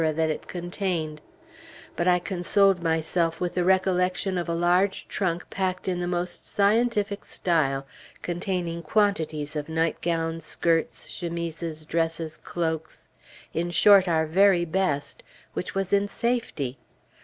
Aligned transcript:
that 0.03 0.31
it 0.31 0.47
contained; 0.47 1.21
but 1.95 2.07
I 2.07 2.17
consoled 2.17 2.81
myself 2.81 3.39
with 3.39 3.53
the 3.53 3.63
recollection 3.63 4.35
of 4.39 4.49
a 4.49 4.53
large 4.55 5.07
trunk 5.07 5.47
packed 5.51 5.87
in 5.87 5.99
the 5.99 6.07
most 6.07 6.43
scientific 6.43 7.23
style, 7.23 7.85
containing 8.23 8.81
quantities 8.81 9.55
of 9.55 9.69
nightgowns, 9.69 10.43
skirts, 10.43 11.05
chemises, 11.07 11.85
dresses, 11.85 12.35
cloaks, 12.37 13.09
in 13.53 13.69
short, 13.69 14.07
our 14.07 14.25
very 14.25 14.65
best, 14.65 15.21
which 15.53 15.75
was 15.75 15.93
in 15.93 16.07
safety. 16.07 16.79